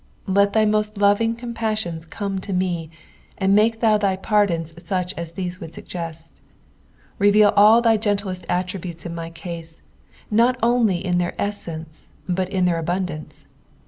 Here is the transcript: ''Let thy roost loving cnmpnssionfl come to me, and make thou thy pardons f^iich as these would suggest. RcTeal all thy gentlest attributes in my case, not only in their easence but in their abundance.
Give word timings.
''Let 0.27 0.53
thy 0.53 0.63
roost 0.63 0.97
loving 0.97 1.35
cnmpnssionfl 1.35 2.09
come 2.09 2.39
to 2.41 2.53
me, 2.53 2.89
and 3.37 3.53
make 3.53 3.81
thou 3.81 3.99
thy 3.99 4.15
pardons 4.15 4.73
f^iich 4.73 5.13
as 5.15 5.33
these 5.33 5.59
would 5.59 5.75
suggest. 5.75 6.33
RcTeal 7.19 7.53
all 7.55 7.81
thy 7.83 7.97
gentlest 7.97 8.47
attributes 8.49 9.05
in 9.05 9.13
my 9.13 9.29
case, 9.29 9.83
not 10.31 10.57
only 10.63 11.05
in 11.05 11.19
their 11.19 11.35
easence 11.39 12.09
but 12.27 12.49
in 12.49 12.65
their 12.65 12.79
abundance. 12.79 13.45